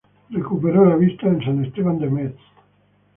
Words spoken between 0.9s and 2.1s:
vista en San Esteban de